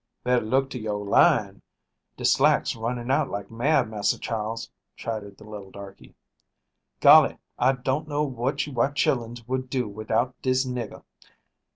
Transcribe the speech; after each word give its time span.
"Better 0.23 0.43
look 0.43 0.71
to 0.71 0.79
youah 0.79 0.97
line. 1.07 1.61
De 2.17 2.25
slack's 2.25 2.75
running 2.75 3.11
out 3.11 3.29
like 3.29 3.51
mad, 3.51 3.87
Massa 3.87 4.17
Charles," 4.17 4.71
chided 4.95 5.37
the 5.37 5.43
little 5.43 5.69
darkey. 5.69 6.15
"Golly! 7.01 7.37
I 7.59 7.73
don't 7.73 8.07
know 8.07 8.23
what 8.23 8.65
you 8.65 8.73
white 8.73 8.95
chillens 8.95 9.47
would 9.47 9.69
do 9.69 9.87
widout 9.87 10.33
dis 10.41 10.65
nigger. 10.65 11.03